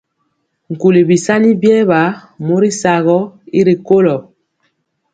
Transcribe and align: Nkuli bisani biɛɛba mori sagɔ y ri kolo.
Nkuli 0.73 1.01
bisani 1.09 1.49
biɛɛba 1.61 2.01
mori 2.45 2.69
sagɔ 2.81 3.19
y 3.57 3.59
ri 3.67 3.75
kolo. 3.87 4.15